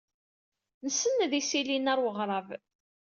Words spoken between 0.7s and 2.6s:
Nsenned isili-nni ɣer weɣrab.